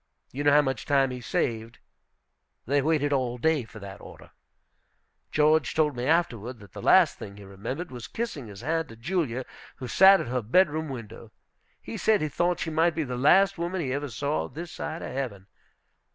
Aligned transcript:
You 0.31 0.43
know 0.43 0.51
how 0.51 0.63
much 0.63 0.87
time 0.87 1.11
he 1.11 1.21
saved, 1.21 1.77
they 2.65 2.81
waited 2.81 3.13
all 3.13 3.37
day 3.37 3.65
for 3.65 3.77
that 3.77 4.01
order. 4.01 4.31
George 5.31 5.75
told 5.75 5.95
me 5.95 6.05
afterward 6.07 6.57
that 6.61 6.71
the 6.73 6.81
last 6.81 7.19
thing 7.19 7.37
he 7.37 7.43
remembered 7.43 7.91
was 7.91 8.07
kissing 8.07 8.47
his 8.47 8.61
hand 8.61 8.89
to 8.89 8.95
Julia, 8.95 9.45
who 9.75 9.87
sat 9.87 10.19
at 10.19 10.27
her 10.27 10.41
bedroom 10.41 10.89
window. 10.89 11.31
He 11.79 11.97
said 11.97 12.19
he 12.23 12.29
thought 12.29 12.61
she 12.61 12.71
might 12.71 12.95
be 12.95 13.03
the 13.03 13.15
last 13.15 13.59
woman 13.59 13.79
he 13.79 13.93
ever 13.93 14.09
saw 14.09 14.47
this 14.47 14.71
side 14.71 15.03
of 15.03 15.13
heaven. 15.13 15.45